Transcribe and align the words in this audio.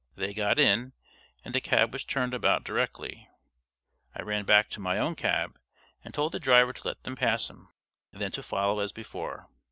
They 0.15 0.33
got 0.33 0.57
in, 0.57 0.93
and 1.45 1.53
the 1.53 1.61
cab 1.61 1.93
was 1.93 2.03
turned 2.03 2.33
about 2.33 2.63
directly. 2.63 3.29
I 4.15 4.23
ran 4.23 4.45
back 4.45 4.67
to 4.71 4.79
my 4.79 4.97
own 4.97 5.13
cab 5.13 5.59
and 6.03 6.11
told 6.11 6.31
the 6.31 6.39
driver 6.39 6.73
to 6.73 6.87
let 6.87 7.03
them 7.03 7.15
pass 7.15 7.51
him, 7.51 7.69
and 8.11 8.19
then 8.19 8.31
to 8.31 8.41
follow 8.41 8.79
as 8.79 8.91
before. 8.91 9.47